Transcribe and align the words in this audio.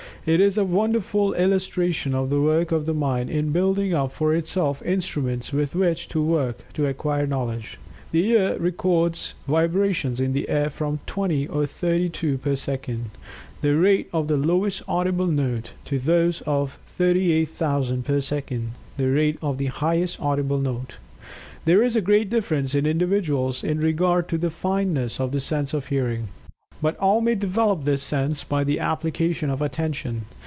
It 0.23 0.39
is 0.39 0.55
a 0.55 0.63
wonderful 0.63 1.33
illustration 1.33 2.13
of 2.13 2.29
the 2.29 2.39
work 2.39 2.71
of 2.71 2.85
the 2.85 2.93
mind 2.93 3.31
in 3.31 3.51
building 3.51 3.91
up 3.95 4.11
for 4.11 4.35
itself 4.35 4.83
instruments 4.83 5.51
with 5.51 5.73
which 5.73 6.07
to 6.09 6.21
work 6.21 6.59
to 6.73 6.85
acquire 6.85 7.25
knowledge. 7.25 7.79
The 8.11 8.27
ear 8.33 8.55
records 8.59 9.33
vibrations 9.47 10.21
in 10.21 10.33
the 10.33 10.47
air 10.47 10.69
from 10.69 10.99
20 11.07 11.47
or 11.47 11.65
32 11.65 12.37
per 12.37 12.55
second, 12.55 13.09
the 13.61 13.75
rate 13.75 14.09
of 14.13 14.27
the 14.27 14.37
lowest 14.37 14.83
audible 14.87 15.25
note, 15.25 15.71
to 15.85 15.97
those 15.97 16.41
of 16.41 16.77
38,000 16.85 18.05
per 18.05 18.19
second, 18.21 18.73
the 18.97 19.09
rate 19.09 19.39
of 19.41 19.57
the 19.57 19.67
highest 19.73 20.19
audible 20.21 20.59
note. 20.59 20.97
There 21.65 21.81
is 21.81 21.95
a 21.95 21.99
great 22.01 22.29
difference 22.29 22.75
in 22.75 22.85
individuals 22.85 23.63
in 23.63 23.79
regard 23.79 24.27
to 24.27 24.37
the 24.37 24.51
fineness 24.51 25.19
of 25.19 25.31
the 25.31 25.39
sense 25.39 25.73
of 25.73 25.87
Hearing. 25.87 26.27
But 26.83 26.97
all 26.97 27.21
may 27.21 27.35
develop 27.35 27.83
this 27.85 28.01
sense 28.01 28.43
by 28.43 28.63
the 28.63 28.79
application 28.79 29.51
of 29.51 29.61
Attention. 29.61 30.23